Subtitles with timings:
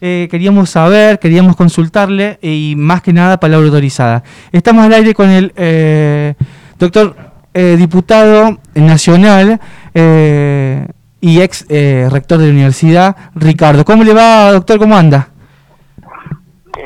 [0.00, 4.22] eh, queríamos saber, queríamos consultarle y más que nada palabra autorizada.
[4.52, 6.34] Estamos al aire con el eh,
[6.78, 7.14] doctor
[7.52, 9.60] eh, diputado nacional
[9.92, 13.84] y ex rector de la universidad, Ricardo.
[13.84, 14.78] ¿Cómo le va, doctor?
[14.78, 15.28] ¿Cómo anda?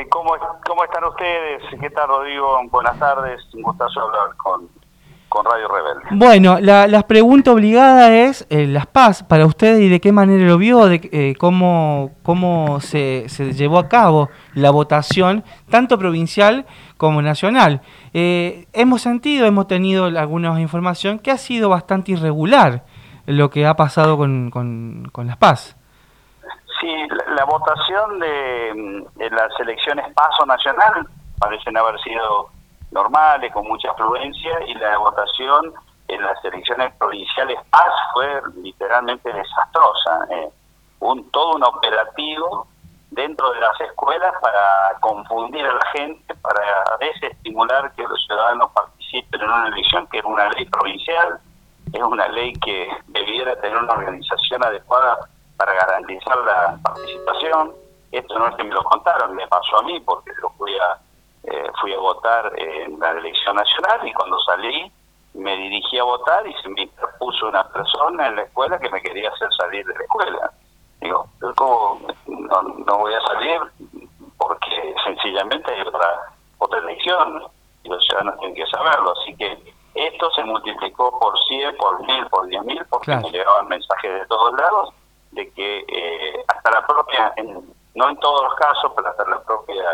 [0.08, 0.32] ¿cómo,
[0.66, 1.62] ¿Cómo están ustedes?
[1.80, 2.60] ¿Qué tal, Rodrigo?
[2.70, 3.40] Buenas tardes.
[3.54, 4.68] Un gustazo hablar con,
[5.34, 6.08] con Radio Rebelde.
[6.12, 10.58] Bueno, la, pregunta obligada es eh, las paz para usted y de qué manera lo
[10.58, 17.20] vio, de eh, cómo, cómo se, se, llevó a cabo la votación, tanto provincial como
[17.20, 17.82] nacional.
[18.12, 22.84] Eh, hemos sentido, hemos tenido alguna información que ha sido bastante irregular
[23.26, 25.76] lo que ha pasado con, con, con las paz.
[26.80, 26.92] Sí,
[27.34, 31.08] la, votación de, de las elecciones paso nacional
[31.40, 32.53] parecen haber sido
[32.94, 35.74] normales, con mucha afluencia, y la votación
[36.08, 40.26] en las elecciones provinciales PAS fue literalmente desastrosa.
[40.30, 40.48] Eh,
[41.00, 42.66] un todo un operativo
[43.10, 49.40] dentro de las escuelas para confundir a la gente, para desestimular que los ciudadanos participen
[49.40, 51.38] en una elección que es una ley provincial,
[51.92, 55.18] es una ley que debiera tener una organización adecuada
[55.56, 57.72] para garantizar la participación.
[58.10, 60.98] Esto no es que me lo contaron, me pasó a mí porque lo fui a
[61.46, 64.90] eh, fui a votar en la elección nacional y cuando salí
[65.34, 69.02] me dirigí a votar y se me interpuso una persona en la escuela que me
[69.02, 70.50] quería hacer salir de la escuela.
[71.00, 73.60] Digo, ¿cómo no, no voy a salir?
[74.38, 77.42] Porque sencillamente hay otra, otra elección
[77.82, 79.12] y los ciudadanos tienen que saberlo.
[79.20, 79.58] Así que
[79.94, 84.54] esto se multiplicó por 100, por 1000, por 10.000, porque me llegaban mensajes de todos
[84.54, 84.94] lados
[85.32, 87.34] de que eh, hasta la propia,
[87.94, 89.84] no en todos los casos, pero hasta la propia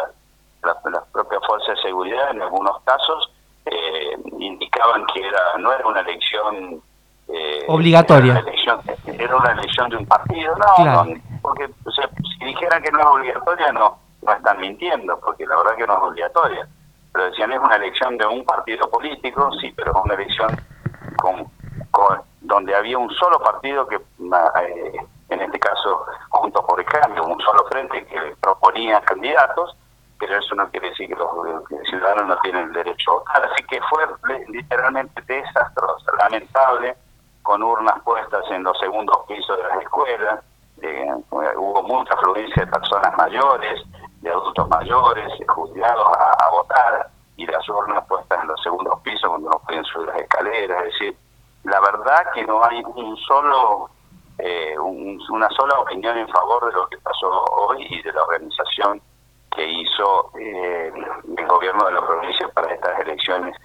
[0.62, 3.32] las la propias fuerzas de seguridad en algunos casos
[3.66, 6.82] eh, indicaban que era no era una elección
[7.28, 8.32] eh, obligatoria.
[8.32, 11.06] era una elección, era una elección de un partido no,
[11.42, 15.86] porque si dijeran que no es obligatoria no no están mintiendo porque la verdad que
[15.86, 16.68] no es obligatoria.
[17.12, 20.56] Pero decían es una elección de un partido político sí pero es una elección
[21.16, 21.46] con,
[21.90, 24.96] con donde había un solo partido que eh,
[25.28, 29.76] en este caso junto por el cambio un solo frente que proponía candidatos
[30.20, 31.28] pero eso no quiere decir que los,
[31.88, 33.50] ciudadanos no tienen el derecho a votar.
[33.50, 34.04] Así que fue
[34.48, 36.94] literalmente desastroso, lamentable,
[37.42, 40.40] con urnas puestas en los segundos pisos de las escuelas,
[40.82, 43.82] eh, hubo mucha afluencia de personas mayores,
[44.20, 49.50] de adultos mayores, jubilados a, votar, y las urnas puestas en los segundos pisos cuando
[49.50, 50.84] no pueden subir las escaleras.
[50.84, 51.16] Es decir,
[51.64, 53.90] la verdad que no hay un solo
[54.38, 59.00] eh, una sola opinión en favor de lo que pasó hoy y de la organización
[59.54, 60.92] que hizo eh,
[61.36, 63.56] el gobierno de la provincia para estas elecciones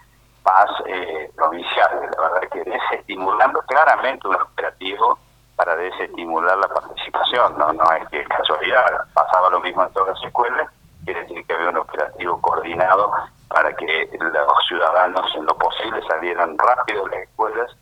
[0.43, 2.11] paz eh, provinciales.
[2.15, 5.17] La verdad que desestimulando claramente un operativo
[5.55, 7.57] para desestimular la participación.
[7.57, 10.69] No, no es que casualidad, pasaba lo mismo en todas las escuelas,
[11.03, 13.11] quiere decir que había un operativo coordinado
[13.49, 17.77] para que los ciudadanos en lo posible salieran rápido de las escuelas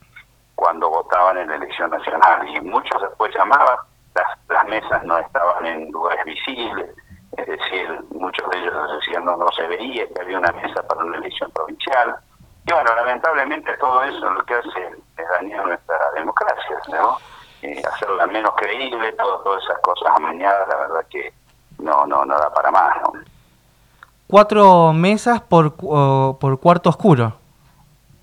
[0.55, 2.47] cuando votaban en la elección nacional.
[2.47, 3.77] Y muchos después llamaban,
[4.13, 6.95] las, las mesas no estaban en lugares visibles,
[7.43, 11.03] es decir, muchos de ellos decían no, no se veía que había una mesa para
[11.03, 12.15] una elección provincial.
[12.65, 14.87] Y bueno, lamentablemente todo eso lo que hace
[15.17, 17.17] es dañar nuestra democracia, ¿no?
[17.61, 21.33] Eh, hacerla menos creíble, todo, todas esas cosas amañadas, la verdad que
[21.79, 23.13] no, no, no da para más, ¿no?
[24.27, 27.33] Cuatro mesas por, por cuarto oscuro,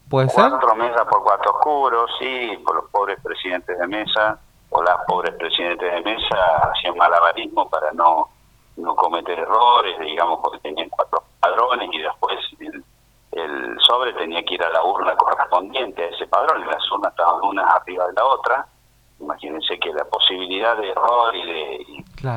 [0.08, 0.48] ¿puede ser?
[0.48, 4.38] Cuatro mesas por cuarto oscuro, sí, por los pobres presidentes de mesa,
[4.70, 6.36] o las pobres presidentes de mesa
[6.72, 8.28] hacían malabarismo para no
[8.80, 12.38] no cometer errores, digamos, porque tenían cuatro padrones y después
[13.32, 17.12] el, sobre tenía que ir a la urna correspondiente a ese padrón y las urnas
[17.12, 18.66] estaban una arriba de la otra.
[19.20, 21.86] Imagínense que la posibilidad de error y de,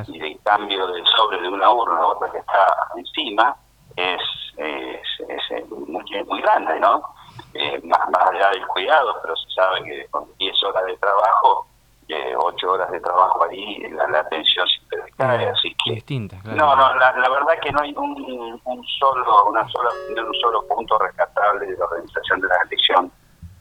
[0.07, 3.55] y de cambio del sobre de una urna a otra que está encima
[3.95, 4.21] es,
[4.57, 7.03] es, muy, muy grande, ¿no?
[7.53, 11.67] Eh, más, más allá del cuidado, pero se sabe que con 10 horas de trabajo
[12.37, 15.93] ocho horas de trabajo ahí, la, la atención siempre cae, así que...
[15.93, 18.61] Distinta, No, no, la, la, verdad que no hay un,
[18.99, 23.11] solo, una sola, un solo punto rescatable de la organización de la elección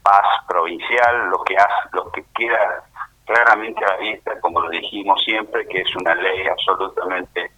[0.01, 2.83] paz provincial, lo que hace, lo que queda
[3.25, 7.51] claramente a la vista, como lo dijimos siempre, que es una ley absolutamente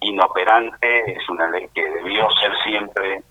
[0.00, 3.22] inoperante, es una ley que debió ser siempre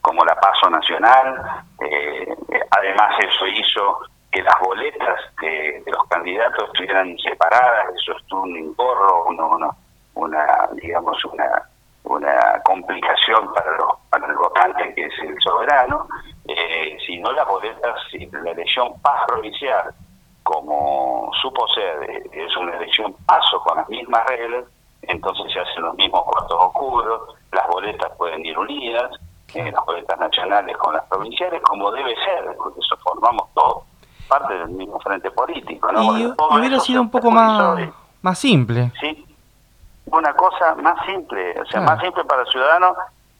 [0.00, 2.34] como la paso nacional, eh,
[2.70, 4.00] además eso hizo
[4.30, 9.68] que las boletas de, los candidatos estuvieran separadas, eso es un engorro, una,
[10.14, 11.62] una, digamos, una,
[12.04, 16.06] una complicación para, los, para el votante que es el soberano,
[16.46, 19.94] eh, si no las boletas, si la elección paz provincial,
[20.42, 24.64] como supo ser, es una elección paso con las mismas reglas,
[25.02, 27.20] entonces se hacen los mismos cuartos oscuros,
[27.52, 29.10] las boletas pueden ir unidas,
[29.54, 33.84] eh, las boletas nacionales con las provinciales, como debe ser, porque eso formamos todo,
[34.28, 35.92] parte del mismo frente político.
[35.92, 36.18] ¿no?
[36.18, 37.78] Y hubiera sido un poco más,
[38.20, 38.92] más simple.
[39.00, 39.24] Sí,
[40.14, 42.94] una cosa más simple, o sea, más simple para el ciudadano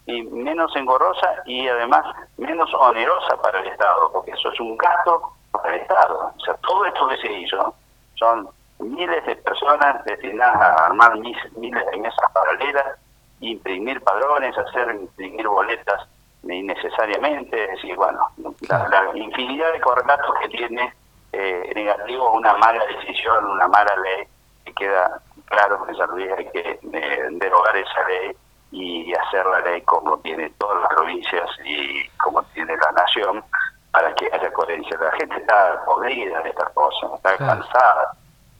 [0.06, 2.04] y menos engorrosa y además
[2.36, 6.32] menos onerosa para el Estado, porque eso es un gasto para el Estado.
[6.36, 7.74] O sea, todo esto que se hizo
[8.14, 8.48] son
[8.78, 12.98] miles de personas destinadas a armar miles de mesas paralelas,
[13.40, 16.08] imprimir padrones, hacer imprimir boletas
[16.42, 18.20] innecesariamente, es decir, bueno,
[18.68, 20.92] la, infinidad de correlatos que tiene
[21.32, 24.26] eh, negativo una mala decisión, una mala ley,
[24.64, 28.36] que queda claro que San Luis hay que eh, derogar esa ley
[28.70, 33.44] y hacer la ley como tiene todas las provincias y como tiene la nación
[33.92, 34.98] para que haya coherencia.
[34.98, 38.16] La gente está podrida de estas cosas, está cansada,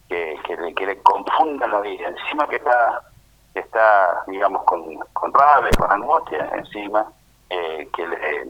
[0.09, 2.09] que, que, le, que le confundan la vida.
[2.09, 3.03] Encima que está,
[3.55, 7.07] está digamos, con, con rabia, con angustia, encima,
[7.51, 8.49] eh, que le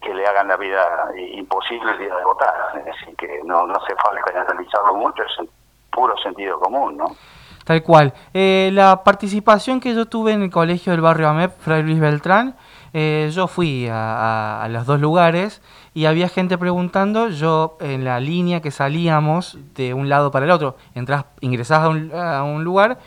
[0.00, 2.74] que le hagan la vida imposible el día de votar.
[2.78, 5.48] Es decir, que no, no hace falta analizarlo mucho, es
[5.94, 7.16] puro sentido común, ¿no?
[7.64, 8.12] Tal cual.
[8.34, 12.56] Eh, la participación que yo tuve en el colegio del barrio AMEP, Fray Luis Beltrán,
[12.92, 15.62] eh, yo fui a, los dos lugares
[15.94, 20.50] y había gente preguntando, yo en la línea que salíamos de un lado para el
[20.50, 22.98] otro, entras, ingresabas a un, lugar,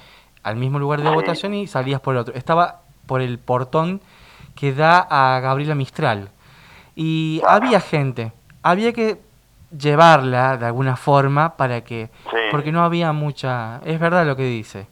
[0.44, 2.34] al mismo lugar de votación y salías por el otro.
[2.34, 4.01] Estaba por el portón
[4.56, 6.31] que da a Gabriela Mistral.
[6.95, 9.22] Y había gente, había que
[9.71, 12.09] llevarla de alguna forma para que
[12.51, 14.87] porque no había mucha es verdad lo que dice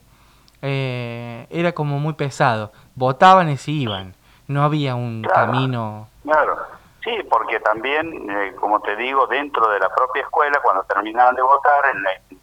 [0.61, 4.15] eh, era como muy pesado votaban y se iban
[4.47, 6.07] no había un camino.
[6.23, 6.57] Claro.
[7.03, 11.41] Sí porque también eh, como te digo dentro de la propia escuela cuando terminaban de
[11.41, 12.33] votar en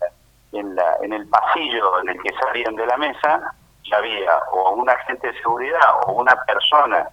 [0.53, 4.73] en, la, en el pasillo en el que salían de la mesa ya había o
[4.73, 7.09] un agente de seguridad o una persona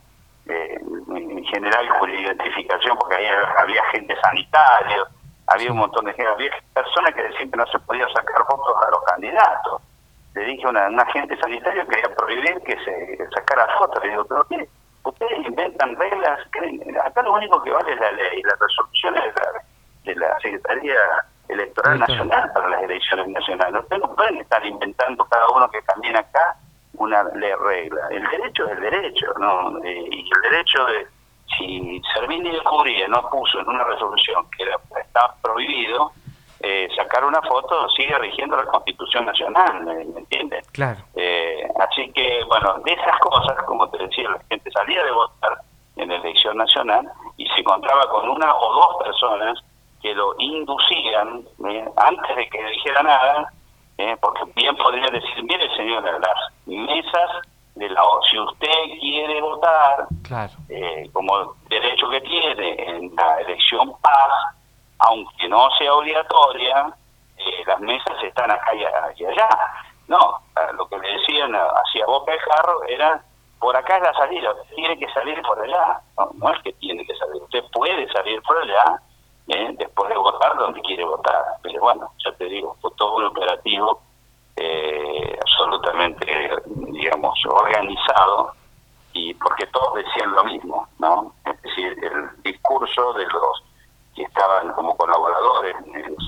[0.49, 0.79] eh,
[1.15, 5.05] en general con identificación, porque ahí había gente sanitaria,
[5.47, 8.75] había un montón de gente, había personas que decían que no se podía sacar fotos
[8.85, 9.81] a los candidatos.
[10.33, 14.03] Le dije a una, un agente sanitario que quería prohibir que se sacara fotos.
[14.03, 14.67] Le digo, ¿pero qué?
[15.03, 16.39] Ustedes inventan reglas,
[17.03, 19.63] acá lo único que vale es la ley, las resoluciones de la,
[20.03, 20.95] de la Secretaría
[21.47, 23.81] Electoral Nacional para las elecciones nacionales.
[23.81, 26.57] Ustedes no pueden estar inventando cada uno que camina acá
[26.99, 28.07] una le regla.
[28.11, 29.83] El derecho es el derecho, ¿no?
[29.83, 31.07] Eh, y el derecho de,
[31.57, 36.11] si Servini de no puso en una resolución que era, está prohibido,
[36.61, 40.69] eh, sacar una foto sigue rigiendo la Constitución Nacional, ¿me, entiendes?
[40.71, 40.99] Claro.
[41.15, 45.57] Eh, así que, bueno, de esas cosas, como te decía, la gente salía de votar
[45.95, 49.59] en la elección nacional y se encontraba con una o dos personas
[50.01, 51.45] que lo inducían,
[51.95, 53.53] antes de que dijera nada,
[53.97, 54.15] ¿eh?
[54.21, 57.29] porque bien podría decir, mire señora, las mesas
[57.75, 60.07] de la si usted quiere votar
[60.67, 64.31] eh, como derecho que tiene en la elección paz,
[64.99, 66.93] aunque no sea obligatoria,
[67.37, 68.83] eh, las mesas están acá y,
[69.25, 69.49] allá.
[70.07, 70.39] No,
[70.73, 73.23] lo que le decían hacia boca de jarro era,
[73.59, 76.01] por acá es la salida, usted tiene que salir por allá.
[76.17, 78.99] No, no es que tiene que salir, usted puede salir por allá,
[79.47, 79.75] ¿eh?
[79.77, 81.45] después de votar donde quiere votar.
[81.61, 84.01] Pero bueno, ya te digo, fue todo un operativo
[84.59, 86.25] eh, absolutamente,
[86.91, 88.53] digamos, organizado
[89.13, 91.33] y porque todos decían lo mismo, ¿no?
[91.45, 93.63] Es decir, el discurso de los
[94.15, 95.75] que estaban como colaboradores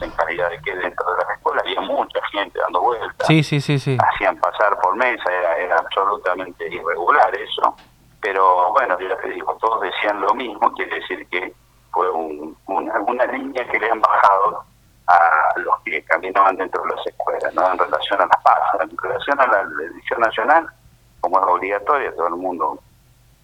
[0.01, 3.27] en calidad de que dentro de la escuela había mucha gente dando vueltas.
[3.27, 3.98] Sí, sí, sí, sí.
[4.13, 7.75] Hacían pasar por mesa, era, era absolutamente irregular eso.
[8.22, 11.53] Pero bueno, yo te digo, todos decían lo mismo, quiere decir que
[11.91, 14.63] fue una, línea que le han bajado
[16.01, 17.72] que caminaban dentro de las escuelas, ¿no?
[17.72, 20.67] En relación a las paz, en relación a la elección nacional,
[21.22, 22.79] como es obligatoria, todo el mundo,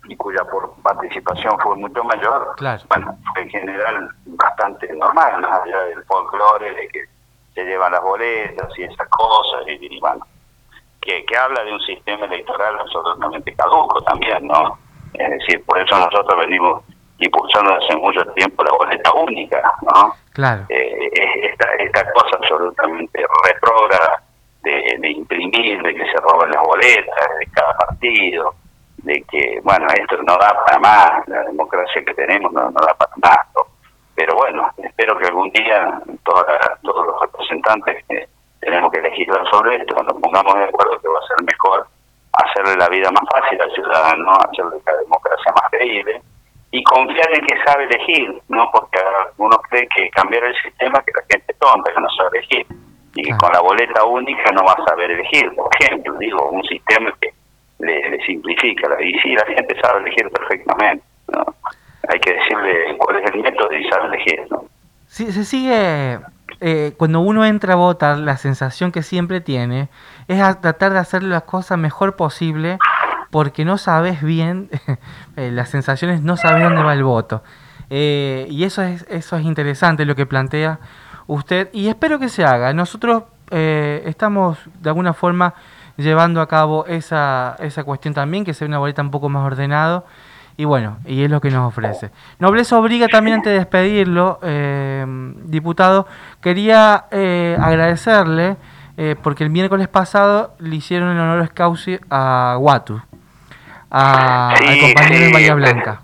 [0.05, 2.55] y cuya por participación fue mucho mayor,
[2.89, 7.05] bueno, fue en general bastante normal, más allá del folclore de que
[7.53, 10.25] se llevan las boletas y esas cosas, y, bueno,
[11.01, 14.77] que, que habla de un sistema electoral absolutamente caduco también, ¿no?
[15.13, 16.83] Es decir, por eso nosotros venimos
[17.19, 20.13] impulsando hace mucho tiempo la boleta única, ¿no?
[20.33, 20.65] Claro.
[20.69, 21.09] Eh,
[21.43, 24.21] esta, esta cosa absolutamente retrógrada
[24.63, 28.53] de, de, imprimir, de que se roban las boletas de cada partido,
[28.97, 32.93] de que, bueno, esto no da para más, la democracia que tenemos no, no da
[32.93, 33.47] para más.
[34.15, 36.45] Pero bueno, espero que algún día todos
[36.83, 38.27] los representantes que
[38.59, 41.87] tenemos que legislar sobre esto, nos pongamos de acuerdo que va a ser mejor
[42.33, 46.21] hacerle la vida más fácil al ciudadano, hacerle la democracia más creíble
[46.77, 48.69] y confiar en que sabe elegir, ¿no?
[48.71, 48.99] Porque
[49.37, 52.67] uno cree que cambiar el sistema que la gente tonta, que no sabe elegir.
[53.15, 57.11] y con la boleta única no vas a saber elegir, por ejemplo, digo, un sistema
[57.19, 57.33] que
[57.79, 61.03] le, simplifica la y sí, la gente sabe elegir perfectamente,
[61.33, 61.45] ¿no?
[62.09, 64.65] Hay que decirle cuál es el método y sabe elegir, ¿no?
[65.07, 66.19] Sí, se sigue,
[66.61, 69.89] eh, cuando uno entra a votar, la sensación que siempre tiene
[70.27, 72.77] es tratar de hacer las cosas mejor posible
[73.29, 74.69] porque no sabes bien,
[75.35, 77.43] eh, las sensaciones no sabes dónde va el voto.
[77.89, 80.79] Eh, y eso es, eso es interesante lo que plantea
[81.27, 82.73] usted y espero que se haga.
[82.73, 85.53] Nosotros eh, estamos de alguna forma
[85.95, 90.05] llevando a cabo esa, esa cuestión también, que sea una boleta un poco más ordenado.
[90.59, 92.09] Y bueno, y es lo que nos ofrece.
[92.39, 94.39] Nobleza obliga también antes de despedirlo,
[95.45, 96.07] diputado,
[96.41, 98.57] quería agradecerle
[99.21, 102.99] porque el miércoles pasado le hicieron el honor causi a Guatu,
[103.91, 106.01] a, al compañero en Bahía Blanca.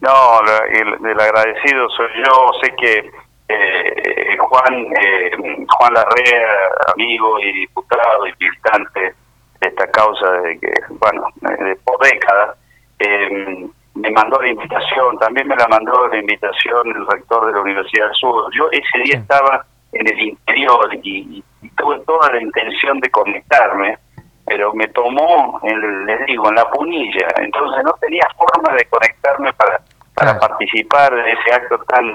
[0.00, 2.52] No, el, el, agradecido soy yo.
[2.62, 3.10] Sé que
[3.48, 5.30] eh, Juan eh,
[5.68, 6.48] Juan Larrea,
[6.94, 9.00] amigo y diputado y militante
[9.60, 12.56] de esta causa de que, bueno, de, por décadas,
[13.00, 17.60] eh, me mandó la invitación, también me la mandó la invitación el rector de la
[17.60, 18.50] Universidad del Sur.
[18.54, 21.42] Yo ese día estaba en el interior y,
[21.76, 23.98] tuve toda la intención de conectarme,
[24.48, 29.52] pero me tomó, en, les digo, en la punilla, entonces no tenía forma de conectarme
[29.52, 29.80] para
[30.18, 32.06] para participar de ese acto tan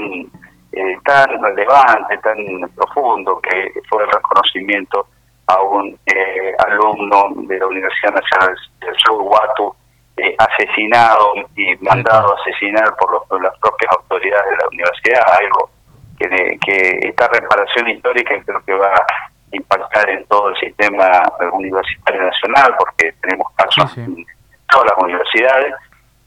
[0.73, 2.37] eh, tan relevante, tan
[2.75, 5.07] profundo que fue el reconocimiento
[5.47, 9.73] a un eh, alumno de la Universidad Nacional del Sur, Huatu,
[10.17, 15.69] eh, asesinado y mandado a asesinar por, las propias autoridades de la universidad, algo
[16.17, 22.23] que, que esta reparación histórica creo que va a impactar en todo el sistema universitario
[22.23, 24.25] nacional, porque tenemos casos en
[24.67, 25.73] todas las universidades,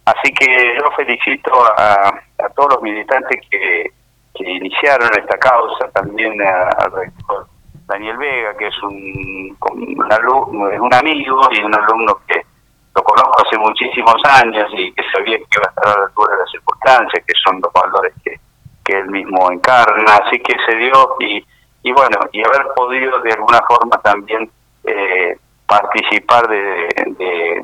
[0.07, 2.21] Así que yo felicito a,
[2.55, 3.93] todos los militantes que,
[4.39, 7.47] iniciaron esta causa, también al rector
[7.87, 12.45] Daniel Vega, que es un, un, alumno, es un amigo y un alumno que
[12.95, 16.35] lo conozco hace muchísimos años y que sabía que iba a estar a la altura
[16.35, 18.39] de las circunstancias, que son los valores que,
[18.85, 20.17] que él mismo encarna.
[20.23, 21.45] Así que se dio y,
[21.87, 24.51] y bueno, y haber podido de alguna forma también
[24.83, 25.39] eh,
[25.69, 27.63] participar de, de,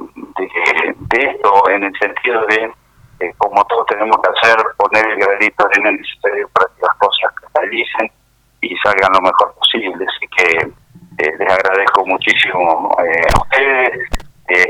[1.11, 2.71] esto en el sentido de,
[3.19, 6.97] eh, como todos tenemos que hacer, poner el granito de arena necesario para que las
[6.99, 8.13] cosas realicen
[8.61, 10.07] y salgan lo mejor posible.
[10.07, 14.09] Así que eh, les agradezco muchísimo eh, a ustedes,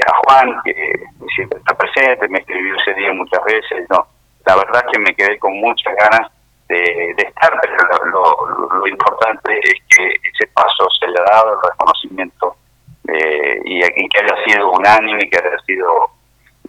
[0.08, 0.94] a Juan, que
[1.34, 3.86] siempre está presente, me escribió ese día muchas veces.
[3.90, 4.06] no
[4.46, 6.32] La verdad que me quedé con muchas ganas
[6.72, 12.56] de, estar, pero lo, importante es que ese paso se le ha dado, el reconocimiento
[13.08, 16.10] eh, y, que haya sido unánime, que haya sido,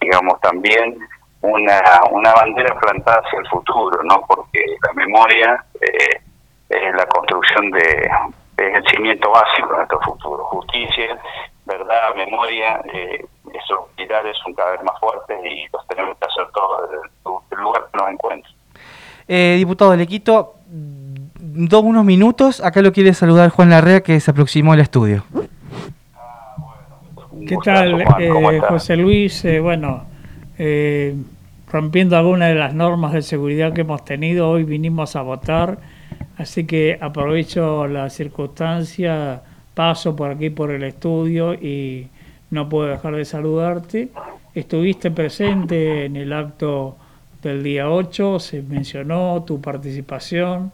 [0.00, 0.98] digamos, también
[1.40, 1.80] una,
[2.10, 4.24] una bandera plantada hacia el futuro, ¿no?
[4.26, 6.20] Porque la memoria eh,
[6.68, 8.10] es la construcción de,
[8.56, 10.44] es el cimiento básico de nuestro futuro.
[10.44, 11.18] Justicia,
[11.66, 16.50] verdad, memoria, eh, esos pilares son cada vez más fuertes y los tenemos que hacer
[16.52, 18.43] todos desde el lugar que nos encuentren.
[19.26, 20.54] Eh, diputado, le quito
[21.54, 22.60] dos unos minutos.
[22.60, 25.24] Acá lo quiere saludar Juan Larrea, que se aproximó al estudio.
[27.46, 29.44] ¿Qué tal, eh, José Luis?
[29.44, 30.04] Eh, bueno,
[30.58, 31.14] eh,
[31.70, 35.78] rompiendo algunas de las normas de seguridad que hemos tenido, hoy vinimos a votar,
[36.38, 39.42] así que aprovecho la circunstancia,
[39.74, 42.08] paso por aquí por el estudio y
[42.50, 44.08] no puedo dejar de saludarte.
[44.54, 46.96] Estuviste presente en el acto
[47.48, 50.72] del día 8, se mencionó tu participación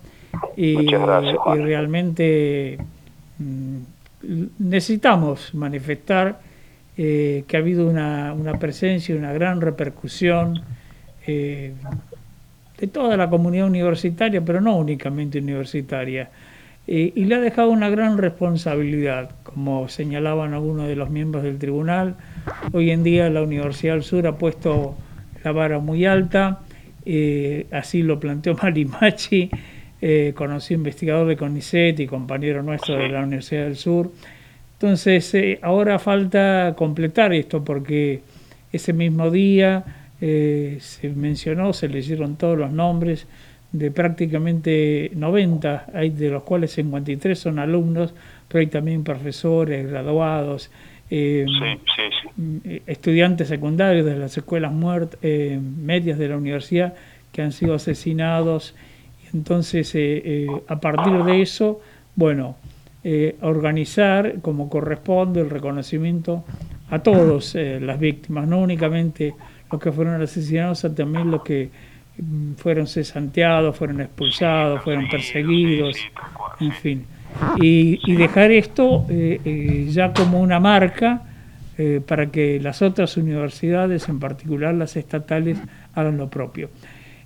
[0.57, 2.79] y, y realmente
[3.39, 3.79] mm,
[4.59, 6.41] necesitamos manifestar
[6.97, 10.61] eh, que ha habido una, una, presencia y una gran repercusión
[11.27, 11.73] eh,
[12.79, 16.31] de toda la comunidad universitaria, pero no únicamente universitaria.
[16.87, 21.59] Eh, y le ha dejado una gran responsabilidad, como señalaban algunos de los miembros del
[21.59, 22.17] tribunal.
[22.73, 24.97] Hoy en día la Universidad del Sur ha puesto
[25.45, 26.61] la vara muy alta,
[27.71, 29.51] así lo planteó Marimachi,
[30.35, 34.11] conocido investigador de CONICET y compañero nuestro de la Universidad del Sur.
[34.81, 38.23] Entonces, eh, ahora falta completar esto porque
[38.73, 39.85] ese mismo día
[40.23, 43.27] eh, se mencionó, se leyeron todos los nombres
[43.73, 48.15] de prácticamente 90, hay de los cuales 53 son alumnos,
[48.49, 50.71] pero hay también profesores, graduados,
[51.11, 51.45] eh,
[52.87, 56.95] estudiantes secundarios de las escuelas medias de la universidad
[57.33, 58.75] que han sido asesinados.
[59.33, 59.95] Entonces,
[60.69, 61.81] a partir de eso,
[62.17, 62.57] bueno,
[63.03, 66.45] eh, organizar como corresponde el reconocimiento
[66.91, 69.35] a todos eh, las víctimas, no únicamente
[69.73, 71.71] los que fueron asesinados, sino también los que
[72.19, 75.97] mm, fueron cesanteados, fueron expulsados, fueron perseguidos,
[76.61, 77.07] en fin.
[77.61, 79.07] Y, dejar esto
[79.89, 81.23] ya como una marca
[82.07, 85.59] para que las otras universidades, en particular las estatales,
[85.95, 86.69] hagan lo propio.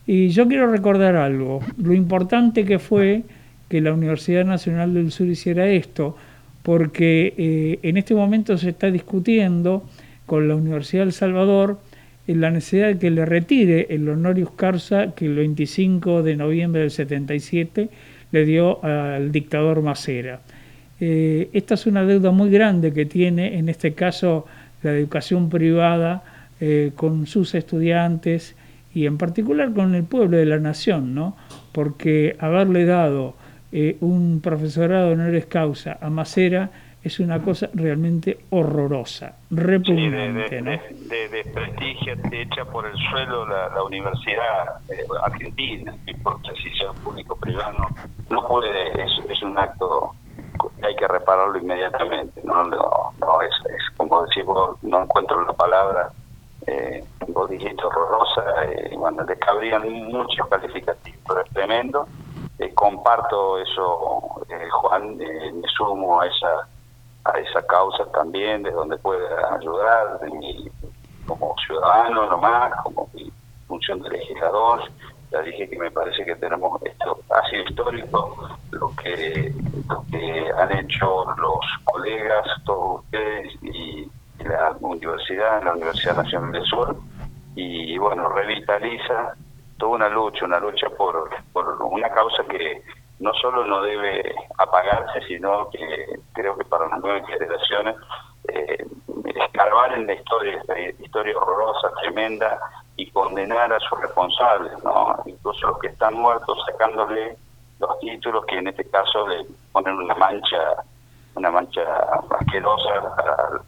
[0.06, 3.22] Y yo quiero recordar algo, lo importante que fue
[3.68, 6.16] que la Universidad Nacional del Sur hiciera esto,
[6.62, 9.84] porque eh, en este momento se está discutiendo
[10.26, 11.78] con la Universidad del Salvador
[12.26, 16.82] en la necesidad de que le retire el honorius causa que el 25 de noviembre
[16.82, 17.88] del 77
[18.34, 20.40] le dio al dictador Macera.
[20.98, 24.44] Eh, esta es una deuda muy grande que tiene, en este caso,
[24.82, 26.24] la educación privada
[26.60, 28.56] eh, con sus estudiantes
[28.92, 31.36] y en particular con el pueblo de la nación, ¿no?
[31.70, 33.36] porque haberle dado
[33.70, 36.70] eh, un profesorado honores causa a Macera
[37.04, 40.62] es una cosa realmente horrorosa, repugnante.
[40.62, 46.92] de, de, desprestigio hecha por el suelo la, universidad eh, argentina, no importa si sea
[47.04, 47.86] público o privado,
[48.30, 50.14] no, puede, es, un acto
[50.80, 52.40] que hay que repararlo inmediatamente.
[52.42, 53.54] No, no, es,
[53.98, 56.10] como decimos, no encuentro la palabra
[56.66, 62.08] eh, vos dijiste horrorosa, eh, bueno, le cabrían muchos calificativos, pero es tremendo.
[62.58, 66.68] Eh, comparto eso, eh, Juan, eh, me sumo a esa
[67.24, 70.20] a esa causa también, de donde pueda ayudar,
[71.26, 73.32] como ciudadano nomás, como mi
[73.66, 74.82] función de legislador.
[75.30, 79.52] Ya dije que me parece que tenemos esto, ha sido histórico lo que,
[79.88, 84.08] lo que han hecho los colegas, todos ustedes y
[84.44, 86.96] la universidad, la Universidad Nacional del Sur,
[87.56, 89.34] y bueno, revitaliza
[89.78, 92.82] toda una lucha, una lucha por, por una causa que
[93.20, 97.96] no solo no debe apagarse, sino que creo que para las nuevas generaciones
[98.48, 98.84] eh,
[99.34, 102.58] escarbar en la historia, esta historia horrorosa, tremenda,
[102.96, 105.16] y condenar a sus responsables, ¿no?
[105.26, 107.36] incluso los que están muertos, sacándole
[107.80, 110.84] los títulos que en este caso le ponen una mancha
[111.34, 111.82] una mancha
[112.38, 112.90] asquerosa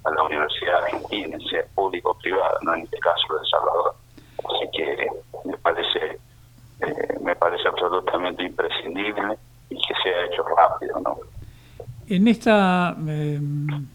[0.05, 3.95] a, la Universidad Argentina, sea público o privada, no en este caso de Salvador.
[4.39, 5.09] Así que
[5.45, 6.21] me parece
[6.81, 9.39] eh, me parece absolutamente imprescindible
[9.71, 11.17] y que sea hecho rápido, ¿no?
[12.09, 13.41] En esta eh,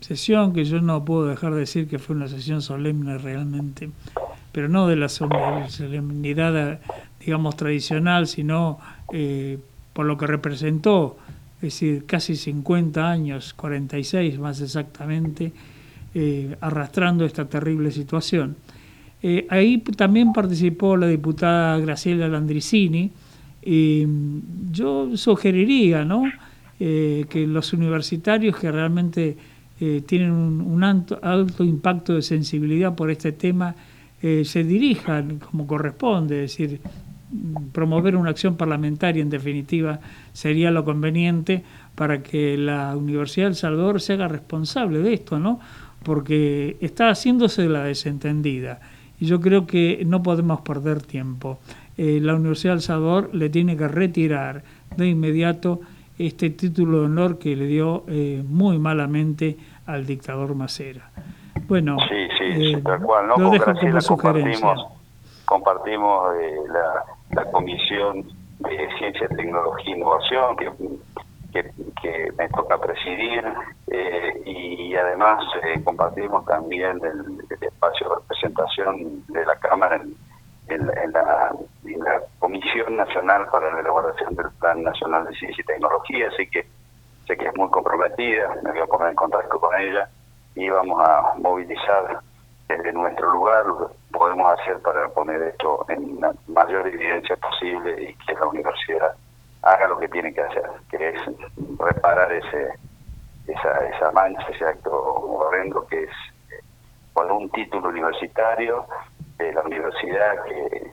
[0.01, 3.89] sesión, que yo no puedo dejar de decir que fue una sesión solemne realmente,
[4.51, 6.81] pero no de la solemnidad,
[7.21, 8.79] digamos, tradicional, sino
[9.13, 9.59] eh,
[9.93, 11.15] por lo que representó
[11.61, 15.53] es decir, casi 50 años, 46 más exactamente,
[16.15, 18.57] eh, arrastrando esta terrible situación.
[19.23, 23.11] Eh, ahí también participó la diputada Graciela Landricini.
[23.63, 24.05] y
[24.71, 26.23] yo sugeriría ¿no?
[26.79, 29.37] Eh, que los universitarios que realmente
[30.05, 33.73] tienen un, alto, alto, impacto de sensibilidad por este tema
[34.21, 36.79] se dirijan como corresponde, es decir,
[37.71, 39.99] promover una acción parlamentaria, en definitiva,
[40.33, 41.63] sería lo conveniente
[41.95, 45.59] para que la Universidad del Salvador se haga responsable de esto, ¿no?
[46.03, 48.79] Porque está haciéndose la desentendida.
[49.21, 51.59] Y yo creo que no podemos perder tiempo.
[51.97, 54.63] Eh, la Universidad del Salvador le tiene que retirar
[54.97, 55.79] de inmediato
[56.17, 59.55] este título de honor que le dio eh, muy malamente
[59.85, 61.09] al dictador Macera.
[61.67, 63.37] Bueno, sí, sí, eh, tal cual, ¿no?
[63.37, 64.75] Lo dejo como sugerencia.
[65.45, 66.33] Compartimos,
[66.73, 67.03] la
[67.33, 68.23] la Comisión
[68.59, 73.43] de Ciencia, Tecnología e Innovación, que, que, me toca presidir,
[73.87, 80.01] eh, y además eh, compartimos también el, espacio de representación de la Cámara
[80.67, 81.51] en, la,
[82.39, 86.65] Comisión Nacional para la Elaboración del Plan Nacional de Ciencia y Tecnología, así que
[87.27, 90.09] sé que es muy comprometida, me voy a poner en contacto con ella
[90.55, 92.19] y vamos a movilizar
[92.67, 93.63] desde nuestro lugar
[94.11, 99.15] podemos hacer para poner esto en la mayor evidencia posible y que la universidad
[99.61, 101.21] haga lo que tiene que hacer, que es
[101.77, 102.73] reparar ese
[103.47, 106.09] esa, esa mancha, ese acto horrendo que es
[107.13, 108.85] con un título universitario
[109.37, 110.91] de la universidad que,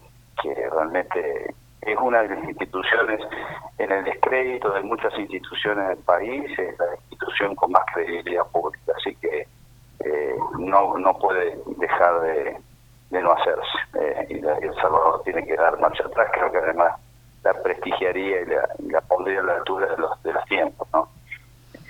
[0.70, 3.20] realmente es una de las instituciones
[3.78, 8.92] en el descrédito de muchas instituciones del país, es la institución con más credibilidad pública,
[8.96, 9.46] así que
[10.00, 12.56] eh, no, no puede dejar de,
[13.10, 13.78] de no hacerse.
[14.00, 16.94] Eh, y, El Salvador tiene que dar marcha atrás, creo que además
[17.42, 21.08] la prestigiaría y la, la pondría a la altura de los, de los tiempos, ¿no?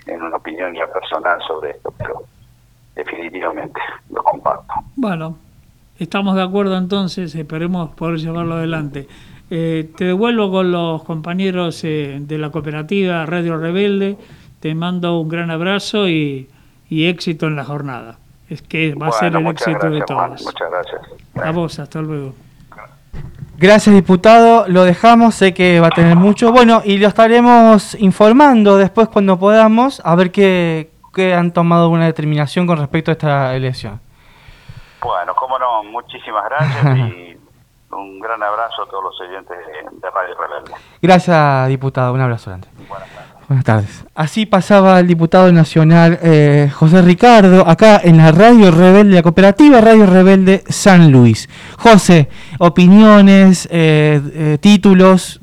[0.07, 2.23] En una opinión ya personal sobre esto, pero
[2.99, 3.81] definitivamente
[4.11, 4.75] lo comparto.
[4.97, 5.39] Bueno,
[5.99, 9.09] estamos de acuerdo entonces, esperemos poder llevarlo adelante.
[9.51, 14.19] Eh, te devuelvo con los compañeros eh, de la cooperativa Radio Rebelde,
[14.61, 16.49] te mando un gran abrazo y,
[16.91, 20.43] y éxito en la jornada es que va a ser el éxito de todos.
[20.43, 21.01] muchas gracias.
[21.35, 22.35] A vos, hasta luego.
[23.59, 24.69] Gracias, diputado.
[24.69, 26.53] Lo dejamos, sé que va a tener mucho.
[26.53, 32.67] Bueno, y lo estaremos informando después cuando podamos, a ver qué, han tomado una determinación
[32.67, 34.01] con respecto a esta elección.
[35.03, 37.37] Bueno, cómo no, muchísimas gracias y
[37.95, 40.73] un gran abrazo a todos los oyentes de, Radio Rebelde.
[41.01, 42.13] Gracias, diputado.
[42.13, 42.69] Un abrazo grande.
[42.89, 43.39] Buenas tardes.
[43.49, 44.05] Buenas tardes.
[44.15, 49.81] Así pasaba el diputado nacional eh, José Ricardo, acá en la Radio Rebelde, la cooperativa
[49.81, 51.49] Radio Rebelde San Luis.
[51.79, 55.41] José, opiniones, eh, eh, títulos,